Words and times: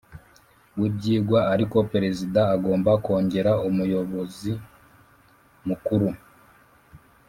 W 0.79 0.81
ibyigwa 0.89 1.39
ariko 1.53 1.77
perezida 1.91 2.39
agomba 2.55 2.91
kongera 3.05 3.51
umuyobozi 3.69 4.51
mukuru 5.67 6.09